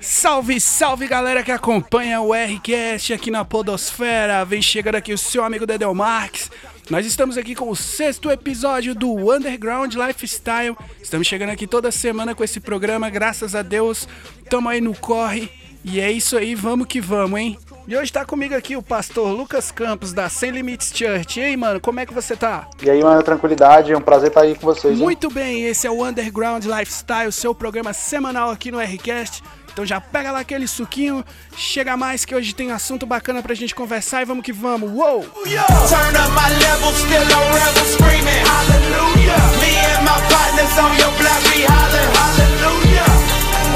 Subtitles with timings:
[0.00, 4.44] Salve, salve galera que acompanha o Rcast aqui na Podosfera.
[4.44, 6.50] Vem chegando aqui o seu amigo Dedel Marques.
[6.90, 10.76] Nós estamos aqui com o sexto episódio do Underground Lifestyle.
[11.00, 14.08] Estamos chegando aqui toda semana com esse programa, graças a Deus.
[14.50, 15.48] Tamo aí no corre.
[15.84, 17.56] E é isso aí, vamos que vamos, hein?
[17.88, 21.38] E hoje tá comigo aqui o pastor Lucas Campos, da Sem Limites Church.
[21.38, 22.66] E aí, mano, como é que você tá?
[22.82, 24.98] E aí, mano, tranquilidade, é um prazer estar aí com vocês.
[24.98, 25.32] Muito hein?
[25.32, 29.40] bem, esse é o Underground Lifestyle, seu programa semanal aqui no Rcast.
[29.72, 31.24] Então já pega lá aquele suquinho,
[31.56, 34.90] chega mais que hoje tem assunto bacana pra gente conversar e vamos que vamos.
[34.90, 35.22] Uou!
[35.22, 38.42] Turn up my level, still on rebel screaming.
[38.50, 39.38] Hallelujah.
[39.60, 42.14] Me and my partners on your block, we hollering.
[42.18, 43.06] Hallelujah.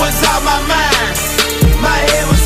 [0.01, 1.30] Was out my mind.
[1.80, 2.40] My head was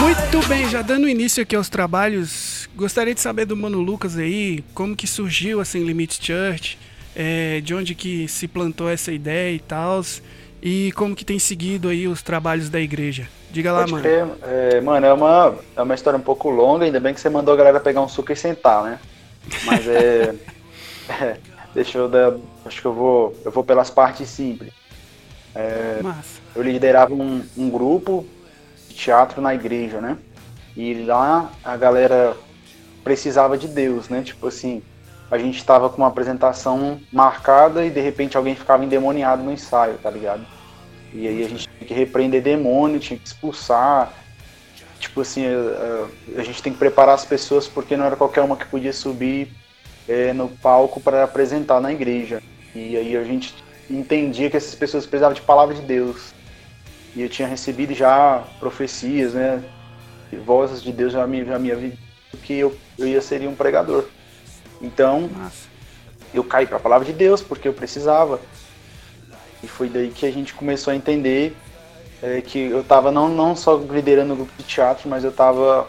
[0.00, 4.62] muito bem, já dando início aqui aos trabalhos, gostaria de saber do Mano Lucas aí,
[4.74, 6.78] como que surgiu a Sem Limites Church,
[7.16, 10.02] é, de onde que se plantou essa ideia e tal,
[10.62, 13.28] e como que tem seguido aí os trabalhos da igreja.
[13.50, 14.36] Diga lá, Pode mano.
[14.42, 17.54] É, mano, é uma, é uma história um pouco longa, ainda bem que você mandou
[17.54, 18.98] a galera pegar um suco e sentar, né?
[19.64, 20.34] Mas é,
[21.08, 21.36] é
[21.74, 24.72] deixa eu dar, acho que eu vou, eu vou pelas partes simples.
[25.54, 26.00] É,
[26.54, 28.26] eu liderava um, um, grupo
[28.88, 30.18] de teatro na igreja, né?
[30.76, 32.36] E lá a galera
[33.04, 34.22] precisava de Deus, né?
[34.22, 34.82] Tipo assim,
[35.30, 39.98] a gente estava com uma apresentação marcada e de repente alguém ficava endemoniado no ensaio,
[39.98, 40.44] tá ligado?
[41.12, 44.12] E aí a gente tinha que repreender demônio, tinha que expulsar.
[44.98, 48.40] Tipo assim, a, a, a gente tem que preparar as pessoas porque não era qualquer
[48.40, 49.52] uma que podia subir
[50.08, 52.42] é, no palco para apresentar na igreja.
[52.74, 53.54] E aí a gente
[53.90, 56.32] entendia que essas pessoas precisavam de palavra de Deus.
[57.14, 59.62] E eu tinha recebido já profecias, né?
[60.44, 61.92] Vozes de Deus já me, já me haviam
[62.42, 64.04] que eu, eu ia ser um pregador.
[64.82, 65.68] Então, Nossa.
[66.32, 68.40] eu caí para a palavra de Deus porque eu precisava.
[69.62, 71.56] E foi daí que a gente começou a entender
[72.22, 75.88] é, que eu estava não, não só liderando o grupo de teatro, mas eu estava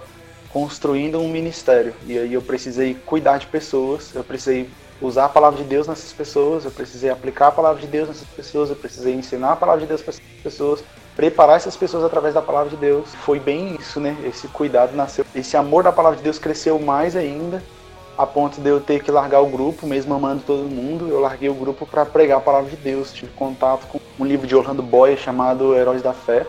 [0.49, 1.93] construindo um ministério.
[2.05, 4.69] E aí eu precisei cuidar de pessoas, eu precisei
[5.05, 8.27] usar a palavra de Deus nessas pessoas, eu precisei aplicar a palavra de Deus nessas
[8.27, 10.83] pessoas, eu precisei ensinar a palavra de Deus para essas pessoas,
[11.15, 13.13] preparar essas pessoas através da palavra de Deus.
[13.15, 14.17] Foi bem isso, né?
[14.25, 15.25] Esse cuidado nasceu.
[15.33, 17.63] Esse amor da palavra de Deus cresceu mais ainda,
[18.17, 21.07] a ponto de eu ter que largar o grupo, mesmo amando todo mundo.
[21.07, 23.13] Eu larguei o grupo para pregar a palavra de Deus.
[23.13, 26.45] Tive contato com um livro de Orlando Boyer chamado Heróis da Fé.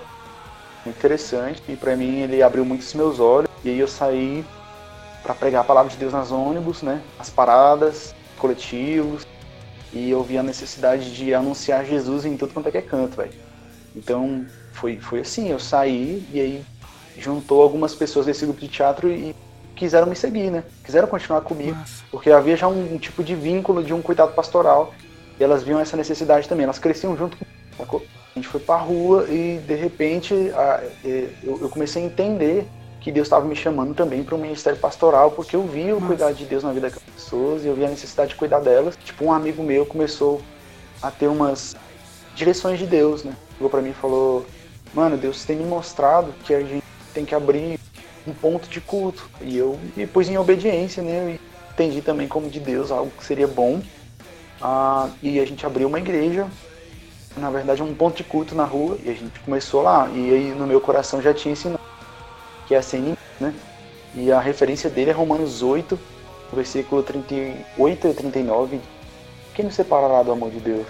[0.86, 3.50] Interessante, e para mim ele abriu muitos meus olhos.
[3.64, 4.44] E aí eu saí
[5.22, 7.02] para pregar a palavra de Deus nas ônibus, né?
[7.18, 9.26] As paradas, coletivos
[9.92, 13.16] e eu vi a necessidade de anunciar Jesus em tudo quanto é que é canto,
[13.16, 13.32] velho.
[13.94, 16.64] Então foi, foi assim, eu saí e aí
[17.18, 19.34] juntou algumas pessoas desse grupo de teatro e
[19.74, 20.64] quiseram me seguir, né?
[20.84, 22.04] Quiseram continuar comigo, Nossa.
[22.10, 24.94] porque havia já um, um, tipo de vínculo de um cuidado pastoral
[25.38, 28.02] e elas viam essa necessidade também, elas cresciam junto comigo.
[28.34, 32.66] A gente foi pra rua e de repente a, é, eu, eu comecei a entender
[33.06, 36.34] que Deus estava me chamando também para o ministério pastoral, porque eu via o cuidado
[36.34, 38.98] de Deus na vida das pessoas e eu via a necessidade de cuidar delas.
[39.04, 40.42] Tipo, um amigo meu começou
[41.00, 41.76] a ter umas
[42.34, 43.32] direções de Deus, né?
[43.52, 44.44] Chegou para mim e falou:
[44.92, 46.82] Mano, Deus tem me mostrado que a gente
[47.14, 47.78] tem que abrir
[48.26, 49.30] um ponto de culto.
[49.40, 51.38] E eu me pus em obediência, né?
[51.38, 51.38] Eu
[51.74, 53.80] entendi também como de Deus algo que seria bom.
[54.60, 56.48] Ah, e a gente abriu uma igreja,
[57.36, 60.08] na verdade, um ponto de culto na rua, e a gente começou lá.
[60.12, 61.75] E aí no meu coração já tinha ensinado
[62.66, 63.54] que é assim, né?
[64.14, 65.98] E a referência dele é Romanos 8,
[66.52, 68.80] versículo 38 e 39.
[69.54, 70.86] Quem nos separará do amor de Deus?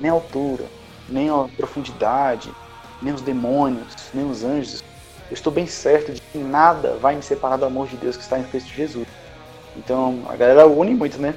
[0.00, 0.64] Nem a altura,
[1.08, 2.52] nem a profundidade,
[3.00, 4.82] nem os demônios, nem os anjos.
[5.30, 8.22] Eu estou bem certo de que nada vai me separar do amor de Deus que
[8.22, 9.06] está em Cristo Jesus.
[9.76, 11.34] Então a galera une muito, né?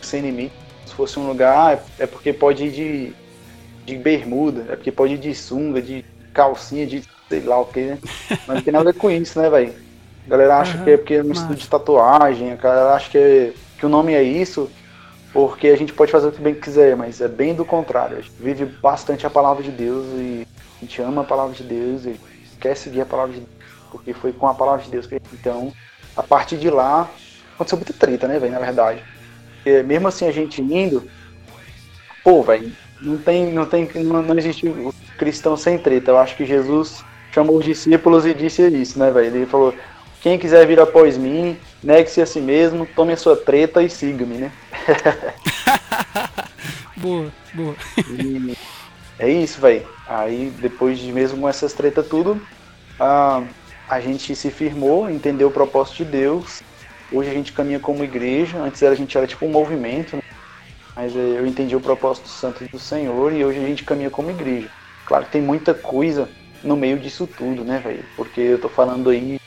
[0.00, 0.54] Sem limite.
[0.86, 3.12] Se fosse um lugar, é porque pode ir de,
[3.84, 7.80] de bermuda, é porque pode ir de sunga, de calcinha, de sei lá o que,
[7.80, 7.98] né?
[8.46, 9.74] Mas não tem nada a ver com isso, né, velho?
[10.26, 13.10] A galera acha uhum, que é porque é um estudo de tatuagem, a galera acha
[13.10, 14.70] que, é, que o nome é isso
[15.34, 18.16] porque a gente pode fazer o que bem quiser, mas é bem do contrário.
[18.16, 20.46] A gente vive bastante a palavra de Deus e
[20.78, 22.18] a gente ama a palavra de Deus e
[22.60, 23.50] quer seguir a palavra de Deus,
[23.90, 25.72] porque foi com a palavra de Deus que então,
[26.16, 27.10] a partir de lá,
[27.52, 29.02] aconteceu muita treta, né, velho, na verdade.
[29.56, 31.10] Porque mesmo assim a gente indo,
[32.22, 32.70] pô, velho,
[33.02, 34.72] não tem, não tem, não, não existe
[35.18, 36.12] cristão sem treta.
[36.12, 37.04] Eu acho que Jesus
[37.34, 39.34] chamou os discípulos e disse isso, né, velho?
[39.34, 39.74] Ele falou:
[40.22, 44.36] quem quiser vir após mim, negue-se a si mesmo, tome a sua treta e siga-me,
[44.36, 44.52] né?
[46.96, 47.74] boa, boa.
[48.08, 48.56] E
[49.18, 49.86] é isso, velho.
[50.06, 52.40] Aí, depois de mesmo essas tretas tudo,
[53.00, 53.42] a,
[53.88, 56.62] a gente se firmou, entendeu o propósito de Deus.
[57.12, 58.58] Hoje a gente caminha como igreja.
[58.58, 60.16] Antes a gente era tipo um movimento.
[60.16, 60.22] Né?
[60.94, 64.30] Mas é, eu entendi o propósito santo do Senhor e hoje a gente caminha como
[64.30, 64.70] igreja.
[65.06, 66.28] Claro que tem muita coisa
[66.64, 68.04] no meio disso tudo, né, velho?
[68.16, 69.38] Porque eu tô falando aí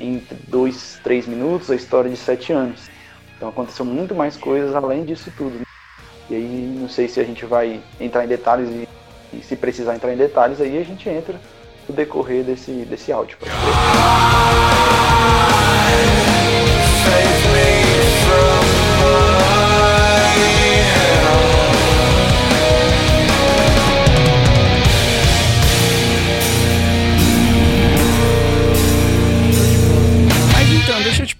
[0.00, 2.88] em dois, três minutos a história de sete anos.
[3.36, 5.58] Então aconteceu muito mais coisas além disso tudo.
[5.58, 5.64] Né?
[6.30, 8.88] E aí não sei se a gente vai entrar em detalhes e,
[9.36, 11.38] e se precisar entrar em detalhes, aí a gente entra
[11.88, 13.36] no decorrer desse, desse áudio.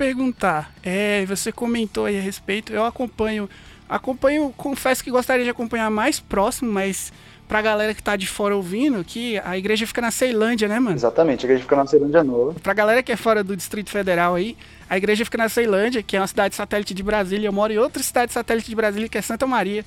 [0.03, 3.49] Perguntar, é, você comentou aí a respeito, eu acompanho,
[3.89, 7.13] acompanho, confesso que gostaria de acompanhar mais próximo, mas
[7.47, 10.97] pra galera que tá de fora ouvindo, que a igreja fica na Ceilândia, né, mano?
[10.97, 12.55] Exatamente, a igreja fica na Ceilândia Nova.
[12.61, 14.57] Pra galera que é fora do Distrito Federal aí,
[14.91, 17.47] a igreja fica na Ceilândia, que é uma cidade satélite de Brasília.
[17.47, 19.85] Eu moro em outra cidade satélite de Brasília, que é Santa Maria.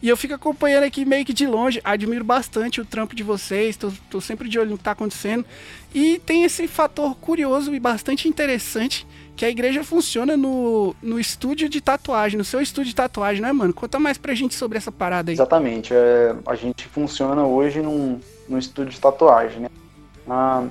[0.00, 3.76] E eu fico acompanhando aqui meio que de longe, admiro bastante o trampo de vocês,
[3.76, 5.44] tô, tô sempre de olho no que tá acontecendo.
[5.92, 9.04] E tem esse fator curioso e bastante interessante
[9.38, 13.48] que a igreja funciona no, no estúdio de tatuagem, no seu estúdio de tatuagem, não
[13.48, 13.72] é, mano?
[13.72, 15.34] Conta mais pra gente sobre essa parada aí.
[15.34, 15.94] Exatamente.
[15.94, 18.18] É, a gente funciona hoje num,
[18.48, 19.68] num estúdio de tatuagem, né?
[20.28, 20.64] Ah,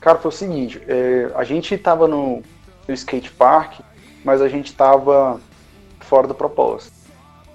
[0.00, 2.44] cara, foi o seguinte, é, a gente tava no,
[2.86, 3.80] no skate park,
[4.24, 5.40] mas a gente tava
[5.98, 6.92] fora do propósito.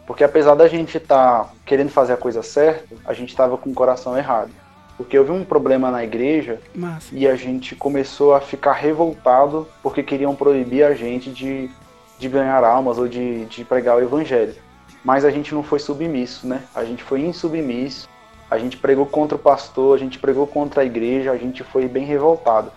[0.06, 3.70] Porque apesar da gente estar tá querendo fazer a coisa certa, a gente tava com
[3.70, 4.52] o coração errado.
[4.98, 7.10] Porque houve um problema na igreja Massa.
[7.14, 11.70] e a gente começou a ficar revoltado porque queriam proibir a gente de,
[12.18, 14.56] de ganhar almas ou de, de pregar o evangelho.
[15.04, 16.64] Mas a gente não foi submisso, né?
[16.74, 18.10] A gente foi insubmisso,
[18.50, 21.88] a gente pregou contra o pastor, a gente pregou contra a igreja, a gente foi
[21.88, 22.72] bem revoltado.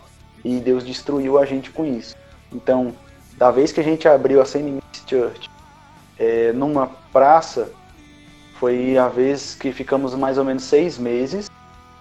[0.44, 2.14] E Deus destruiu a gente com isso.
[2.52, 2.94] Então,
[3.36, 5.50] da vez que a gente abriu a Saint Church
[6.18, 7.72] é, numa praça,
[8.54, 11.49] foi a vez que ficamos mais ou menos seis meses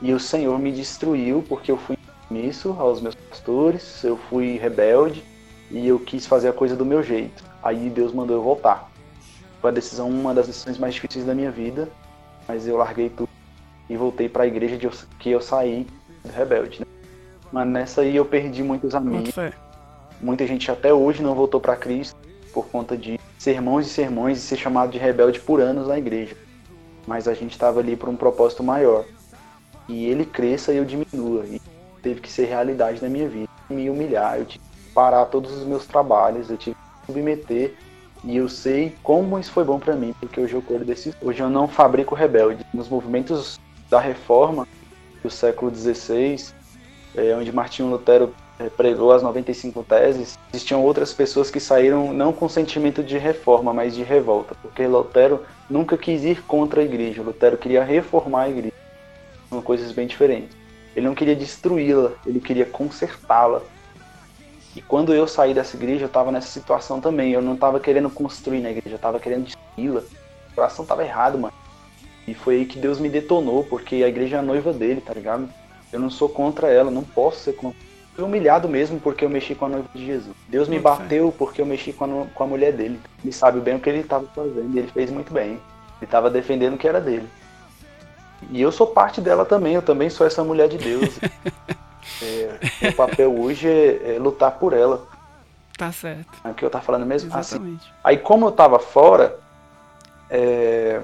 [0.01, 1.97] e o Senhor me destruiu porque eu fui
[2.29, 5.23] nisso aos meus pastores, eu fui rebelde
[5.69, 7.43] e eu quis fazer a coisa do meu jeito.
[7.61, 8.89] Aí Deus mandou eu voltar.
[9.61, 11.89] Foi a decisão, uma das decisões mais difíceis da minha vida,
[12.47, 13.29] mas eu larguei tudo
[13.89, 15.85] e voltei para a igreja de que eu saí
[16.33, 16.79] rebelde.
[16.79, 16.85] Né?
[17.51, 19.33] Mas nessa aí eu perdi muitos amigos.
[20.21, 22.15] Muita gente até hoje não voltou para Cristo
[22.53, 26.35] por conta de sermões e sermões e ser chamado de rebelde por anos na igreja.
[27.07, 29.05] Mas a gente estava ali por um propósito maior
[29.89, 31.43] e ele cresça e eu diminua.
[31.45, 31.59] E
[32.01, 33.49] teve que ser realidade na minha vida.
[33.69, 37.73] Me humilhar, eu tive que parar todos os meus trabalhos, eu tive que submeter.
[38.23, 41.13] E eu sei como isso foi bom para mim, porque hoje eu colho desse.
[41.21, 42.65] Hoje eu não fabrico rebelde.
[42.73, 43.59] Nos movimentos
[43.89, 44.67] da reforma
[45.23, 46.37] do século XVI,
[47.15, 52.31] é, onde Martinho Lutero é, pregou as 95 teses, existiam outras pessoas que saíram não
[52.31, 57.21] com sentimento de reforma, mas de revolta, porque Lutero nunca quis ir contra a igreja,
[57.21, 58.78] Lutero queria reformar a igreja
[59.49, 60.55] são coisas bem diferentes.
[60.95, 63.61] Ele não queria destruí-la, ele queria consertá-la.
[64.75, 67.31] E quando eu saí dessa igreja, eu estava nessa situação também.
[67.31, 70.01] Eu não estava querendo construir na igreja, eu estava querendo destruí-la.
[70.51, 71.53] O coração estava errado, mano.
[72.27, 75.13] E foi aí que Deus me detonou, porque a igreja é a noiva dele, tá
[75.13, 75.49] ligado?
[75.91, 77.79] Eu não sou contra ela, não posso ser contra.
[78.13, 80.35] Fui humilhado mesmo porque eu mexi com a noiva de Jesus.
[80.47, 82.99] Deus me bateu porque eu mexi com a, com a mulher dele.
[83.23, 85.51] Ele sabe bem o que ele estava fazendo e ele fez muito bem.
[85.51, 85.59] Ele
[86.01, 87.27] estava defendendo o que era dele.
[88.49, 91.19] E eu sou parte dela também, eu também sou essa mulher de Deus.
[92.21, 95.05] é, o papel hoje é, é, lutar por ela.
[95.77, 96.27] Tá certo.
[96.43, 97.29] É o que eu tava falando mesmo?
[97.29, 97.81] Exatamente.
[97.83, 99.37] Assim, aí como eu tava fora,
[100.29, 101.01] é,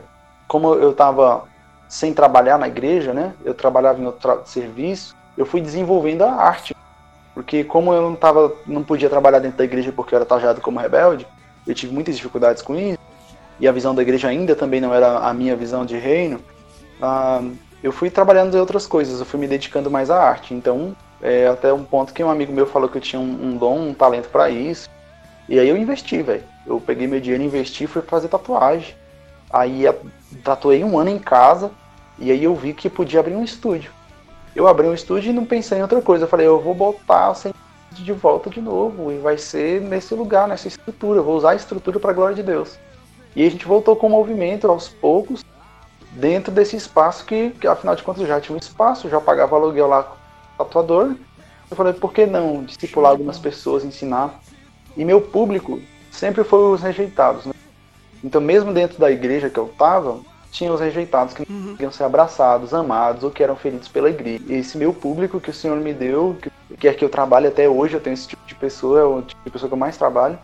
[0.47, 1.45] como eu tava
[1.87, 3.33] sem trabalhar na igreja, né?
[3.43, 6.75] Eu trabalhava em outro serviço, eu fui desenvolvendo a arte.
[7.33, 10.61] Porque como eu não tava, não podia trabalhar dentro da igreja porque eu era tajado
[10.61, 11.27] como rebelde,
[11.67, 12.99] eu tive muitas dificuldades com isso.
[13.59, 16.41] E a visão da igreja ainda também não era a minha visão de reino
[17.01, 17.41] ah,
[17.83, 20.53] eu fui trabalhando em outras coisas, eu fui me dedicando mais à arte.
[20.53, 23.57] Então, é até um ponto que um amigo meu falou que eu tinha um, um
[23.57, 24.89] dom, um talento para isso.
[25.47, 26.43] E aí eu investi, velho.
[26.65, 28.95] Eu peguei meu dinheiro, investi fui fazer tatuagem.
[29.51, 29.83] Aí
[30.43, 31.71] tatuei um ano em casa
[32.17, 33.91] e aí eu vi que podia abrir um estúdio.
[34.55, 36.25] Eu abri um estúdio e não pensei em outra coisa.
[36.25, 37.35] Eu falei, eu vou botar o
[37.91, 41.19] de volta de novo e vai ser nesse lugar, nessa estrutura.
[41.19, 42.77] Eu vou usar a estrutura para a glória de Deus.
[43.35, 45.43] E a gente voltou com o movimento aos poucos
[46.15, 49.55] dentro desse espaço que, que, afinal de contas, eu já tinha um espaço, já pagava
[49.55, 51.15] aluguel lá com o tatuador.
[51.69, 54.39] Eu falei, por que não discipular algumas pessoas, ensinar?
[54.95, 55.81] E meu público
[56.11, 57.45] sempre foi os rejeitados.
[57.45, 57.53] Né?
[58.23, 60.19] Então, mesmo dentro da igreja que eu estava,
[60.51, 64.41] tinha os rejeitados que não queriam ser abraçados, amados ou que eram feridos pela igreja.
[64.47, 67.67] E esse meu público que o Senhor me deu, que quer que eu trabalhe até
[67.67, 69.97] hoje, eu tenho esse tipo de pessoa, é o tipo de pessoa que eu mais
[69.97, 70.39] trabalho.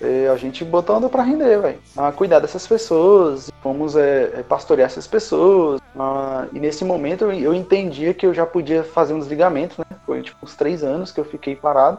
[0.00, 1.78] É, a gente botou onda pra render, velho.
[1.96, 5.80] A cuidar dessas pessoas, fomos é, é, pastorear essas pessoas.
[5.98, 9.96] Ah, e nesse momento eu, entendia que eu já podia fazer um desligamento, né?
[10.04, 11.98] Foi tipo uns três anos que eu fiquei parado.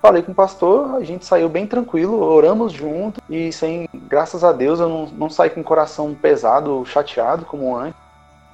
[0.00, 4.52] Falei com o pastor, a gente saiu bem tranquilo, oramos junto e sem, graças a
[4.52, 7.98] Deus, eu não, não saí com o coração pesado, chateado como antes,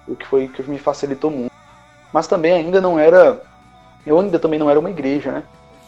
[0.09, 1.53] o que foi que me facilitou muito.
[2.11, 3.43] Mas também ainda não era,
[4.07, 5.43] eu ainda também não era uma igreja, né?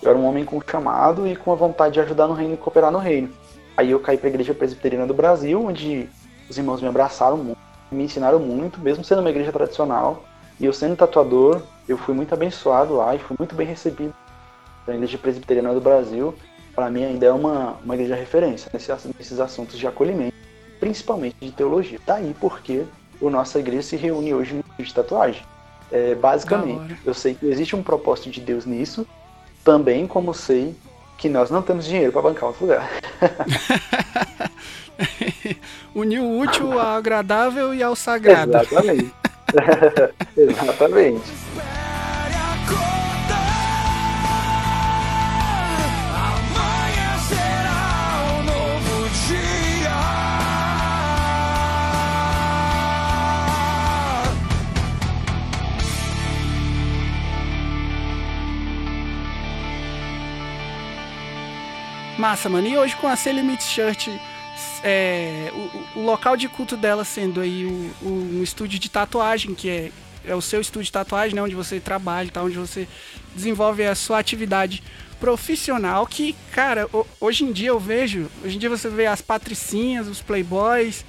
[0.06, 2.56] Eu era um homem com chamado e com a vontade de ajudar no reino e
[2.56, 3.28] cooperar no reino.
[3.76, 6.08] Aí eu caí para a Igreja Presbiteriana do Brasil, onde
[6.48, 7.58] os irmãos me abraçaram muito,
[7.90, 10.22] me ensinaram muito, mesmo sendo uma igreja tradicional.
[10.60, 14.14] E eu sendo tatuador, eu fui muito abençoado lá e fui muito bem recebido
[14.86, 16.32] a Igreja Presbiteriana do Brasil.
[16.72, 20.36] Para mim ainda é uma, uma igreja referência nesses, nesses assuntos de acolhimento,
[20.78, 21.98] principalmente de teologia.
[22.06, 22.84] Daí porque
[23.20, 25.42] a nossa igreja se reúne hoje no de tatuagem.
[25.90, 29.04] É, basicamente, eu sei que existe um propósito de Deus nisso,
[29.66, 30.76] também como sei
[31.18, 32.88] que nós não temos dinheiro para bancar outro lugar.
[35.92, 38.56] Unir o útil ao agradável e ao sagrado.
[38.56, 39.12] Exatamente.
[40.38, 41.32] Exatamente.
[62.18, 62.66] Massa, mano.
[62.66, 64.08] E hoje com a C-Limit Shirt,
[64.82, 69.54] é, o, o, local de culto dela sendo aí o, o, um estúdio de tatuagem,
[69.54, 69.92] que é,
[70.24, 71.42] é o seu estúdio de tatuagem, né?
[71.42, 72.42] Onde você trabalha, tá?
[72.42, 72.88] Onde você
[73.34, 74.82] desenvolve a sua atividade
[75.20, 76.88] profissional que, cara,
[77.20, 81.04] hoje em dia eu vejo, hoje em dia você vê as patricinhas, os playboys,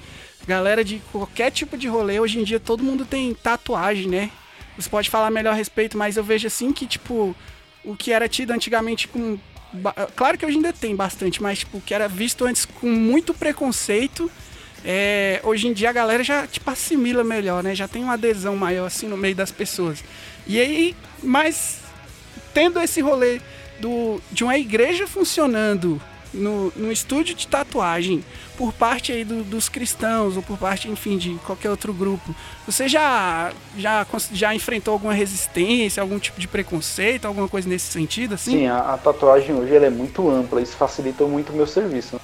[0.46, 4.30] galera de qualquer tipo de rolê, hoje em dia todo mundo tem tatuagem, né?
[4.76, 7.34] Você pode falar melhor a respeito, mas eu vejo assim que, tipo,
[7.84, 9.38] o que era tido antigamente com
[10.16, 14.30] Claro que hoje ainda tem bastante, mas tipo, que era visto antes com muito preconceito.
[14.84, 17.74] É, hoje em dia a galera já tipo, assimila melhor, né?
[17.74, 20.02] Já tem uma adesão maior assim no meio das pessoas.
[20.46, 21.80] E aí, mas
[22.54, 23.40] tendo esse rolê
[23.80, 26.00] do, de uma igreja funcionando
[26.32, 28.24] no, no estúdio de tatuagem
[28.56, 32.34] por parte aí do, dos cristãos ou por parte, enfim, de qualquer outro grupo,
[32.66, 38.34] você já, já, já enfrentou alguma resistência, algum tipo de preconceito, alguma coisa nesse sentido,
[38.34, 38.52] assim?
[38.52, 42.20] Sim, a, a tatuagem hoje ela é muito ampla, isso facilita muito o meu serviço.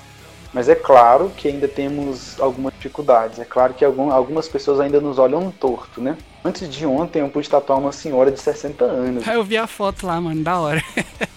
[0.52, 3.40] Mas é claro que ainda temos algumas dificuldades.
[3.40, 6.16] É claro que algum, algumas pessoas ainda nos olham torto, né?
[6.44, 9.26] Antes de ontem eu pude tatuar uma senhora de 60 anos.
[9.26, 10.80] Eu vi a foto lá, mano, da hora.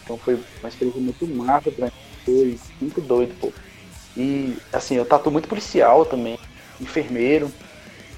[0.04, 1.92] então foi uma experiência muito massa pra mim
[2.80, 3.52] muito doido, pô.
[4.16, 6.40] E, assim, eu tatuo muito policial também,
[6.82, 7.52] enfermeiro.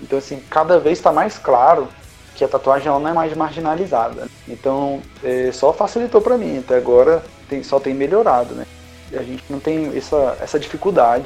[0.02, 1.90] Então, assim, cada vez está mais claro
[2.36, 4.30] que a tatuagem ela não é mais marginalizada.
[4.48, 6.60] Então, é, só facilitou para mim.
[6.60, 8.66] Até agora tem, só tem melhorado, né?
[9.12, 11.26] E a gente não tem essa, essa dificuldade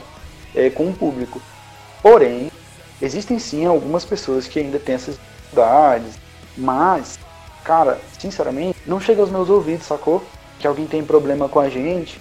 [0.55, 1.39] é, com o público.
[2.01, 2.51] Porém,
[2.99, 6.15] existem sim algumas pessoas que ainda têm essas dificuldades.
[6.57, 7.19] Mas,
[7.63, 10.23] cara, sinceramente, não chega aos meus ouvidos, sacou?
[10.57, 12.19] Que alguém tem problema com a gente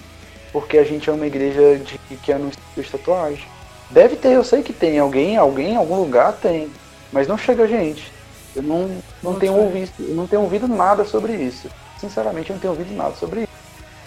[0.53, 3.43] porque a gente é uma igreja de, que anuncia tatuagem.
[3.89, 4.99] Deve ter, eu sei que tem.
[4.99, 6.69] Alguém, alguém em algum lugar tem.
[7.11, 8.13] Mas não chega a gente.
[8.55, 8.89] Eu não,
[9.21, 11.67] não, tenho ouvido, não tenho ouvido nada sobre isso.
[11.99, 13.51] Sinceramente, eu não tenho ouvido nada sobre isso.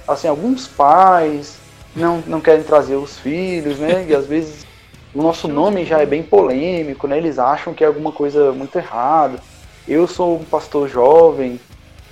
[0.07, 1.59] Assim, alguns pais
[1.95, 4.07] não, não querem trazer os filhos, né?
[4.09, 4.65] E às vezes
[5.12, 7.19] o nosso nome já é bem polêmico, né?
[7.19, 9.41] Eles acham que é alguma coisa muito errada.
[9.88, 11.61] Eu sou um pastor jovem,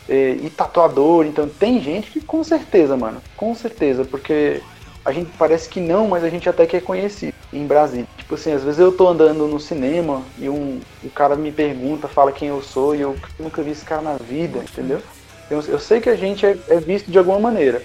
[0.09, 4.61] e, e tatuador, então tem gente que com certeza, mano, com certeza, porque
[5.05, 8.07] a gente parece que não, mas a gente até que é conhecido em Brasília.
[8.17, 12.09] Tipo assim, às vezes eu tô andando no cinema e um, um cara me pergunta,
[12.09, 15.03] fala quem eu sou e eu nunca vi esse cara na vida, entendeu?
[15.51, 17.83] Eu, eu sei que a gente é, é, visto de alguma maneira,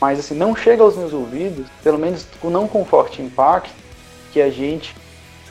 [0.00, 3.72] mas assim, não chega aos meus ouvidos, pelo menos não com forte impacto,
[4.32, 4.94] que a gente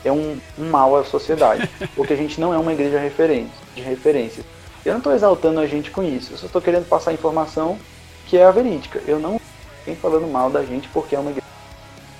[0.03, 3.81] é um, um mal à sociedade, porque a gente não é uma igreja referente, de
[3.81, 4.43] referência.
[4.85, 7.77] Eu não estou exaltando a gente com isso, eu só estou querendo passar a informação
[8.27, 9.01] que é a verídica.
[9.07, 9.41] Eu não
[9.79, 11.47] estou falando mal da gente porque é uma igreja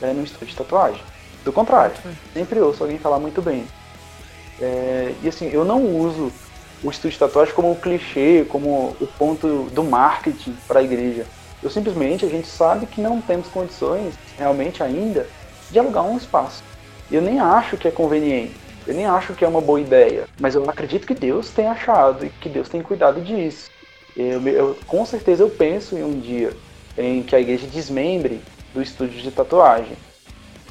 [0.02, 1.02] é, no estúdio de tatuagem.
[1.44, 1.96] Do contrário,
[2.34, 3.68] sempre ouço alguém falar muito bem.
[4.60, 6.32] É, e assim, eu não uso
[6.84, 11.26] o estúdio de tatuagem como um clichê, como o ponto do marketing para a igreja.
[11.62, 15.28] Eu simplesmente, a gente sabe que não temos condições, realmente ainda,
[15.70, 16.64] de alugar um espaço.
[17.12, 18.65] Eu nem acho que é conveniente.
[18.88, 22.26] Eu nem acho que é uma boa ideia, mas eu acredito que Deus tem achado
[22.26, 23.70] e que Deus tem cuidado disso.
[24.16, 26.54] Eu, eu, com certeza eu penso em um dia
[26.98, 28.42] em que a igreja desmembre
[28.74, 29.98] do estúdio de tatuagem.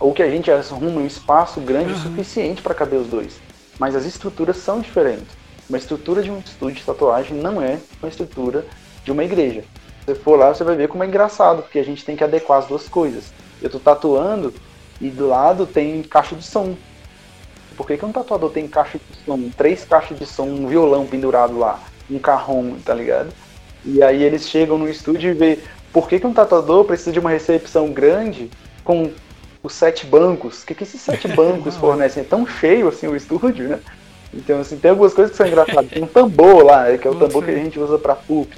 [0.01, 3.39] Ou que a gente arrume um espaço grande o suficiente para caber os dois.
[3.79, 5.29] Mas as estruturas são diferentes.
[5.69, 8.65] Uma estrutura de um estúdio de tatuagem não é uma estrutura
[9.05, 9.63] de uma igreja.
[10.01, 12.25] Se você for lá, você vai ver como é engraçado, porque a gente tem que
[12.25, 13.33] adequar as duas coisas.
[13.63, 14.53] Eu tô tatuando
[15.01, 16.77] e do lado tem caixa de som.
[17.77, 21.07] Por que, que um tatuador tem caixa de som, três caixas de som, um violão
[21.07, 23.29] pendurado lá, um carrom, tá ligado?
[23.85, 25.59] E aí eles chegam no estúdio e vê
[25.93, 28.51] por que, que um tatuador precisa de uma recepção grande
[28.83, 29.11] com
[29.63, 30.63] os sete bancos?
[30.63, 32.23] O que, que esses sete bancos fornecem?
[32.23, 33.81] É tão cheio assim o estúdio, né?
[34.33, 35.91] Então, assim, tem algumas coisas que são engraçadas.
[35.91, 38.51] Tem um tambor lá, que é o tambor que a gente usa para pulp.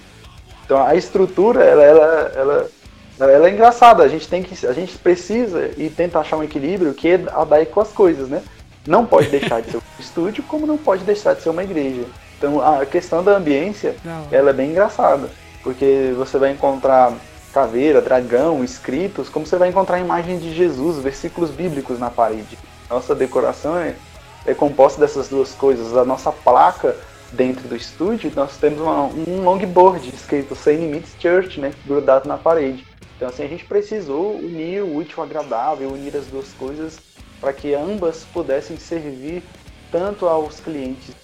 [0.65, 2.71] Então, a estrutura, ela, ela, ela
[3.19, 4.67] ela é engraçada, a gente tem que.
[4.67, 7.19] A gente precisa e tenta achar um equilíbrio que é
[7.49, 8.43] daí com as coisas, né?
[8.87, 12.05] Não pode deixar de ser um estúdio, como não pode deixar de ser uma igreja.
[12.39, 14.29] Então a questão da ambiência, não.
[14.31, 15.29] ela é bem engraçada.
[15.63, 17.13] Porque você vai encontrar
[17.53, 22.59] caveira, dragão, escritos, como você vai encontrar a imagem de Jesus, versículos bíblicos na parede.
[22.89, 23.97] Nossa decoração é,
[24.45, 25.97] é composta dessas duas coisas.
[25.97, 26.95] A nossa placa
[27.33, 32.37] dentro do estúdio, nós temos uma, um longboard escrito Sem Limites Church, né, grudado na
[32.37, 32.87] parede.
[33.17, 36.99] Então, assim, a gente precisou unir o útil ao agradável, unir as duas coisas
[37.41, 39.43] para que ambas pudessem servir
[39.91, 41.15] tanto aos clientes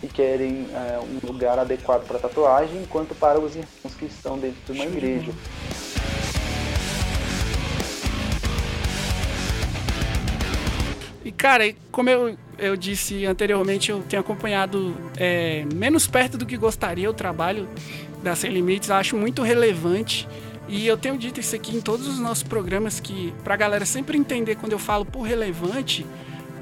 [0.00, 4.60] que querem é, um lugar adequado para tatuagem, quanto para os irmãos que estão dentro
[4.66, 5.30] de uma igreja.
[11.22, 16.56] E cara, como eu, eu disse anteriormente, eu tenho acompanhado é, menos perto do que
[16.56, 17.68] gostaria o trabalho
[18.22, 20.26] da Sem Limites, acho muito relevante
[20.70, 24.16] e eu tenho dito isso aqui em todos os nossos programas que pra galera sempre
[24.16, 26.06] entender quando eu falo por relevante,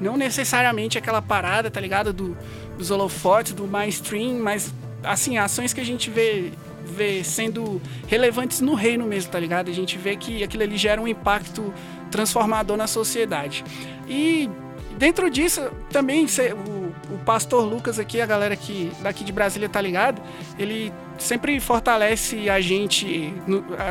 [0.01, 2.11] não necessariamente aquela parada, tá ligado?
[2.11, 2.35] Do,
[2.75, 4.73] dos holofotes, do mainstream, mas
[5.03, 6.51] assim, ações que a gente vê,
[6.83, 9.69] vê sendo relevantes no reino mesmo, tá ligado?
[9.69, 11.71] A gente vê que aquilo ali gera um impacto
[12.09, 13.63] transformador na sociedade.
[14.07, 14.49] E
[14.97, 19.79] dentro disso, também o, o pastor Lucas aqui, a galera que daqui de Brasília tá
[19.79, 20.19] ligado,
[20.57, 23.33] ele sempre fortalece a gente,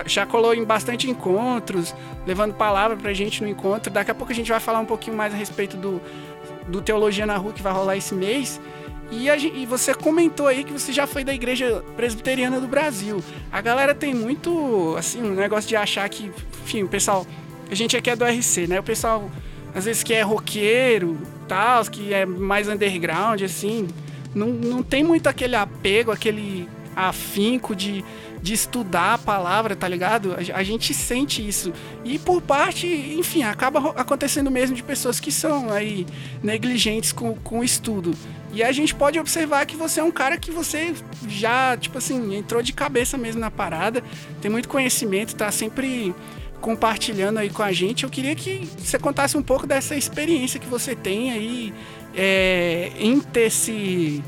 [0.07, 1.95] já colou em bastante encontros,
[2.27, 3.93] levando palavra pra gente no encontro.
[3.93, 6.01] Daqui a pouco a gente vai falar um pouquinho mais a respeito do,
[6.67, 8.61] do Teologia na Rua que vai rolar esse mês.
[9.11, 13.23] E, a, e, você comentou aí que você já foi da Igreja Presbiteriana do Brasil.
[13.51, 16.31] A galera tem muito, assim, um negócio de achar que,
[16.63, 17.27] enfim, o pessoal,
[17.71, 18.81] a gente aqui é do RC, né?
[18.81, 19.31] O pessoal,
[19.75, 23.89] às vezes, que é roqueiro, tal, que é mais underground, assim,
[24.35, 28.05] não, não tem muito aquele apego, aquele afinco de,
[28.43, 30.35] de estudar a palavra, tá ligado?
[30.35, 31.73] A, a, gente sente isso.
[32.05, 36.07] E por parte, enfim, acaba acontecendo mesmo de pessoas que são aí
[36.43, 38.13] negligentes com, com o estudo.
[38.53, 40.95] E a gente pode observar que você é um cara que você
[41.29, 44.03] já, tipo assim, entrou de cabeça mesmo na parada,
[44.41, 46.15] tem muito conhecimento, tá sempre
[46.61, 48.03] compartilhando aí com a gente.
[48.03, 51.75] Eu queria que você contasse um pouco dessa experiência que você tem aí
[52.17, 54.23] é, em ter se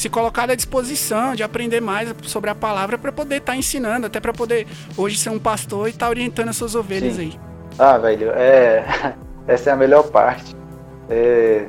[0.00, 4.06] se colocar à disposição de aprender mais sobre a palavra para poder estar tá ensinando,
[4.06, 7.20] até para poder hoje ser um pastor e estar tá orientando as suas ovelhas Sim.
[7.20, 7.40] aí.
[7.78, 9.14] Ah, velho, é...
[9.46, 10.56] essa é a melhor parte.
[11.10, 11.66] É...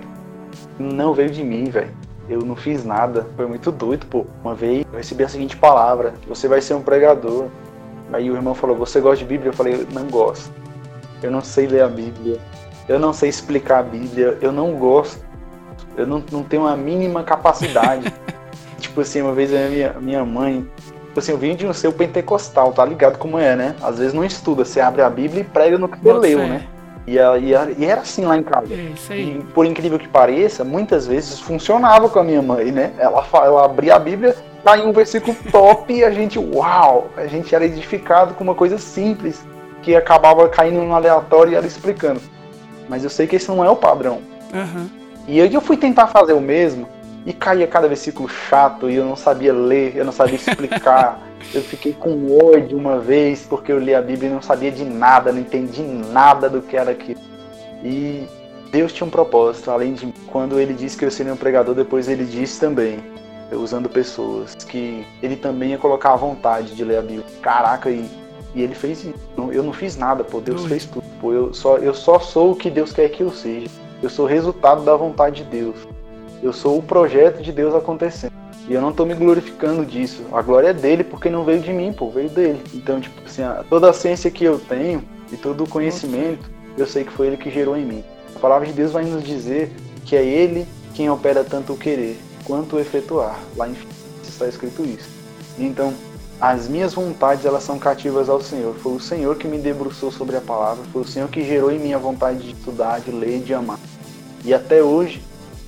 [0.80, 1.92] Não veio de mim, velho.
[2.30, 3.28] Eu não fiz nada.
[3.36, 4.26] Foi muito doido, pô.
[4.42, 7.48] Uma vez eu recebi a seguinte palavra: Você vai ser um pregador.
[8.14, 9.50] Aí o irmão falou: Você gosta de Bíblia?
[9.50, 10.52] Eu falei: Não gosto.
[11.22, 12.40] Eu não sei ler a Bíblia.
[12.88, 14.38] Eu não sei explicar a Bíblia.
[14.42, 15.22] Eu não gosto
[15.98, 18.12] eu não, não tenho a mínima capacidade.
[18.80, 20.68] tipo assim, uma vez a minha, minha mãe.
[21.08, 23.76] Tipo assim, eu vim de um seu pentecostal, tá ligado como é, né?
[23.82, 26.66] Às vezes não estuda, você abre a Bíblia e prega no que você leu, né?
[27.06, 28.74] E, e, e, era assim lá em casa.
[28.74, 32.94] É e por incrível que pareça, muitas vezes funcionava com a minha mãe, né?
[32.98, 37.10] Ela, ela abria a Bíblia, caía um versículo top e a gente, uau!
[37.18, 39.46] A gente era edificado com uma coisa simples
[39.82, 42.22] que acabava caindo no aleatório e ela explicando.
[42.88, 44.22] Mas eu sei que esse não é o padrão.
[44.54, 45.01] Uhum.
[45.28, 46.88] E aí eu fui tentar fazer o mesmo
[47.26, 51.20] e caía cada versículo chato e eu não sabia ler, eu não sabia explicar.
[51.54, 54.84] eu fiquei com ódio uma vez porque eu li a Bíblia e não sabia de
[54.84, 57.20] nada, não entendi nada do que era aquilo.
[57.84, 58.28] E
[58.72, 62.08] Deus tinha um propósito, além de quando ele disse que eu seria um pregador, depois
[62.08, 63.00] ele disse também,
[63.52, 67.26] usando pessoas, que ele também ia colocar a vontade de ler a Bíblia.
[67.42, 68.10] Caraca, e,
[68.56, 69.14] e ele fez isso.
[69.52, 70.70] Eu não fiz nada, pô, Deus Ui.
[70.70, 71.04] fez tudo.
[71.20, 73.68] Pô, eu, só, eu só sou o que Deus quer que eu seja.
[74.02, 75.76] Eu sou resultado da vontade de Deus.
[76.42, 78.34] Eu sou o projeto de Deus acontecendo.
[78.68, 80.24] E eu não estou me glorificando disso.
[80.32, 82.62] A glória é dele porque não veio de mim, pô, veio dele.
[82.74, 87.04] Então, tipo assim, toda a ciência que eu tenho e todo o conhecimento, eu sei
[87.04, 88.04] que foi ele que gerou em mim.
[88.36, 89.72] A palavra de Deus vai nos dizer
[90.06, 93.38] que é ele quem opera tanto o querer quanto o efetuar.
[93.56, 93.76] Lá em
[94.24, 95.10] está escrito isso.
[95.60, 95.94] Então,
[96.40, 98.74] as minhas vontades elas são cativas ao Senhor.
[98.76, 101.78] Foi o Senhor que me debruçou sobre a palavra, foi o Senhor que gerou em
[101.78, 103.78] mim a vontade de estudar, de ler, de amar.
[104.44, 105.22] E até hoje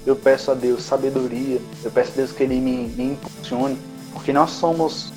[0.05, 3.77] eu peço a Deus sabedoria, eu peço a Deus que Ele me, me impulsione,
[4.11, 5.13] porque nós somos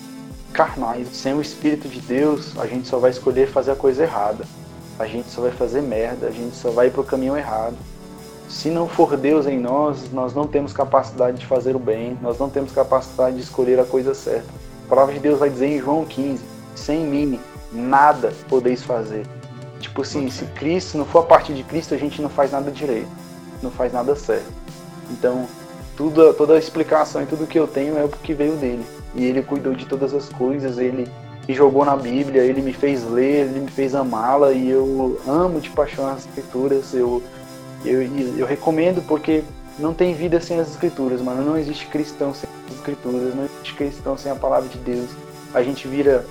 [0.53, 1.09] carnais.
[1.12, 4.45] Sem o Espírito de Deus, a gente só vai escolher fazer a coisa errada.
[4.99, 7.77] a gente só vai fazer merda, a gente só vai pro caminho errado.
[8.49, 12.38] Se não for Deus em nós, nós não temos capacidade de fazer o bem, nós
[12.38, 14.49] não temos capacidade de escolher a coisa certa.
[14.87, 16.40] A palavra de Deus vai dizer em João 15:
[16.75, 17.40] sem mim,
[17.73, 19.27] nada podeis fazer.
[19.81, 22.71] Tipo assim, se Cristo não for a partir de Cristo, a gente não faz nada
[22.71, 23.11] direito,
[23.62, 24.53] não faz nada certo.
[25.11, 25.47] Então,
[25.97, 28.85] tudo, toda a explicação e tudo que eu tenho é porque veio dele.
[29.14, 31.09] E ele cuidou de todas as coisas, ele
[31.49, 35.61] me jogou na Bíblia, ele me fez ler, ele me fez amá-la e eu amo
[35.61, 36.92] de paixão as escrituras.
[36.92, 37.23] Eu,
[37.85, 38.03] eu,
[38.37, 39.42] eu recomendo porque
[39.79, 41.42] não tem vida sem as escrituras, mano.
[41.42, 45.09] Não existe cristão sem as escrituras, não existe cristão sem a palavra de Deus.
[45.55, 46.25] A gente vira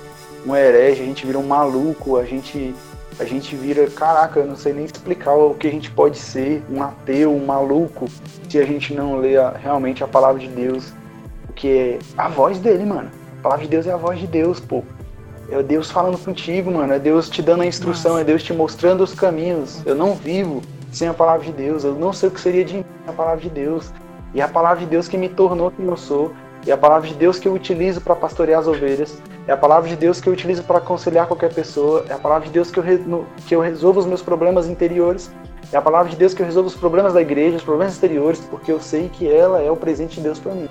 [0.46, 2.76] um herege, a gente vira um maluco, a gente
[3.20, 6.64] a gente vira, caraca, eu não sei nem explicar o que a gente pode ser,
[6.70, 8.08] um ateu, um maluco,
[8.50, 10.94] se a gente não lê a, realmente a palavra de Deus,
[11.56, 13.10] que é a voz dele, mano.
[13.40, 14.84] A palavra de Deus é a voz de Deus, pô.
[15.50, 16.94] É Deus falando contigo, mano.
[16.94, 18.22] É Deus te dando a instrução, Nossa.
[18.22, 19.82] é Deus te mostrando os caminhos.
[19.86, 21.84] Eu não vivo sem a palavra de Deus.
[21.84, 23.94] Eu não sei o que seria de mim sem a palavra de Deus.
[24.34, 26.34] E é a palavra de Deus que me tornou quem eu sou.
[26.68, 29.22] É a palavra de Deus que eu utilizo para pastorear as ovelhas.
[29.48, 32.06] É a palavra de Deus que eu utilizo para aconselhar qualquer pessoa.
[32.10, 33.00] É a palavra de Deus que eu, re...
[33.46, 35.32] que eu resolvo os meus problemas interiores.
[35.72, 38.40] É a palavra de Deus que eu resolvo os problemas da igreja, os problemas exteriores,
[38.50, 40.68] porque eu sei que ela é o presente de Deus para mim.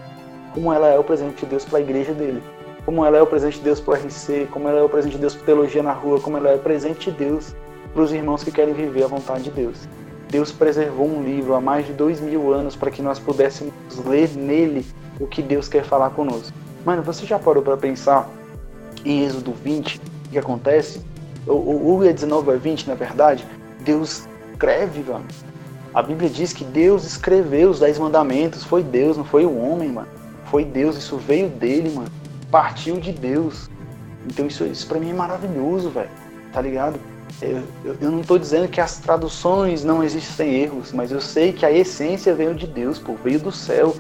[0.53, 2.43] Como ela é o presente de Deus para a igreja dele
[2.85, 5.13] como ela é o presente de Deus para o RC, como ela é o presente
[5.13, 7.55] de Deus para teologia na rua, como ela é o presente de Deus
[7.93, 9.89] para os irmãos que querem viver a vontade de Deus.
[10.29, 13.73] Deus preservou um livro há mais de dois mil anos para que nós pudéssemos
[14.05, 14.85] ler nele
[15.21, 16.53] o que Deus quer falar conosco.
[16.85, 18.29] Mano, você já parou para pensar
[19.05, 21.01] em Êxodo 20 o que acontece?
[21.47, 23.47] O, o, 19 a 20, na verdade,
[23.81, 25.27] Deus escreve, mano.
[25.93, 28.65] A Bíblia diz que Deus escreveu os dez mandamentos.
[28.65, 30.09] Foi Deus, não foi o homem, mano.
[30.47, 32.11] Foi Deus, isso veio dele, mano
[32.55, 33.69] partiu de Deus.
[34.25, 36.09] Então isso, isso para mim é maravilhoso, velho.
[36.53, 37.01] Tá ligado?
[37.41, 37.63] Eu,
[38.01, 41.71] eu, não tô dizendo que as traduções não existem erros, mas eu sei que a
[41.71, 43.97] essência veio de Deus, veio do céu.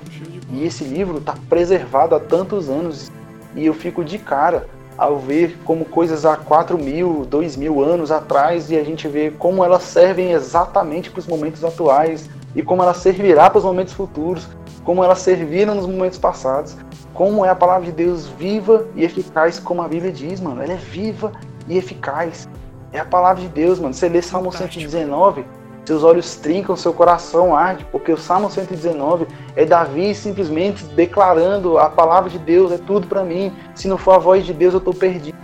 [0.50, 3.10] E esse livro tá preservado há tantos anos.
[3.54, 8.12] E eu fico de cara ao ver como coisas há 4 mil, 2 mil anos
[8.12, 12.82] atrás e a gente vê como elas servem exatamente para os momentos atuais e como
[12.82, 14.46] elas servirá para os momentos futuros,
[14.84, 16.76] como elas serviram nos momentos passados
[17.14, 20.60] como é a palavra de Deus viva e eficaz, como a Bíblia diz, mano.
[20.60, 21.32] Ela é viva
[21.68, 22.48] e eficaz.
[22.94, 23.92] É a palavra de Deus, mano.
[23.92, 25.44] Você lê Salmo 119,
[25.84, 29.26] seus olhos trincam, seu coração arde, porque o Salmo 119
[29.56, 33.52] é Davi simplesmente declarando a palavra de Deus, é tudo para mim.
[33.74, 35.36] Se não for a voz de Deus, eu tô perdido.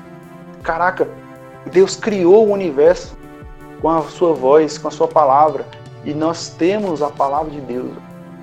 [0.62, 1.08] Caraca,
[1.72, 3.18] Deus criou o universo
[3.82, 5.66] com a sua voz, com a sua palavra,
[6.04, 7.90] e nós temos a palavra de Deus,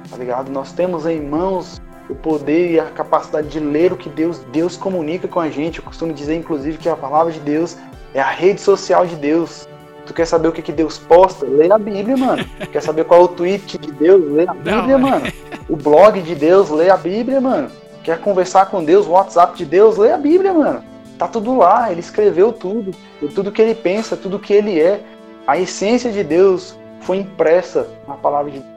[0.10, 0.52] tá ligado?
[0.52, 4.76] Nós temos em mãos o poder e a capacidade de ler o que Deus, Deus
[4.76, 5.80] comunica com a gente.
[5.80, 7.78] Eu costumo dizer, inclusive, que a palavra de Deus
[8.18, 9.68] é a rede social de Deus.
[10.08, 11.46] Tu quer saber o que, que Deus posta?
[11.46, 12.44] Lê a Bíblia, mano.
[12.72, 14.32] quer saber qual é o tweet de Deus?
[14.32, 15.32] Lê a Bíblia, Não, mano.
[15.70, 16.70] O blog de Deus?
[16.72, 17.70] Lê a Bíblia, mano.
[18.04, 19.06] Quer conversar com Deus?
[19.06, 19.98] O WhatsApp de Deus?
[19.98, 20.84] Lê a Bíblia, mano.
[21.20, 21.92] Tá tudo lá.
[21.92, 22.92] Ele escreveu tudo.
[23.36, 25.00] Tudo que ele pensa, tudo que ele é.
[25.46, 28.72] A essência de Deus foi impressa na palavra de Deus.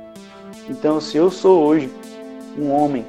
[0.69, 1.91] Então, se eu sou hoje
[2.59, 3.07] um homem